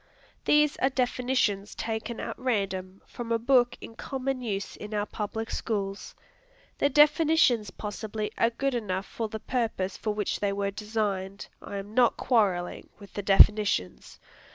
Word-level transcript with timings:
These 0.45 0.77
are 0.77 0.89
definitions 0.89 1.75
taken 1.75 2.19
at 2.19 2.33
random 2.39 3.03
from 3.05 3.31
a 3.31 3.37
book 3.37 3.77
in 3.81 3.93
common 3.93 4.41
use 4.41 4.75
in 4.75 4.95
our 4.95 5.05
public 5.05 5.51
schools. 5.51 6.15
The 6.79 6.89
definitions 6.89 7.69
possibly 7.69 8.31
are 8.35 8.49
good 8.49 8.73
enough 8.73 9.05
for 9.05 9.29
the 9.29 9.39
purpose 9.39 9.97
for 9.97 10.11
which 10.15 10.39
they 10.39 10.53
were 10.53 10.71
designed. 10.71 11.49
I 11.61 11.77
am 11.77 11.93
not 11.93 12.17
quarrelling 12.17 12.89
with 12.97 13.13
the 13.13 13.21
definitions. 13.21 14.19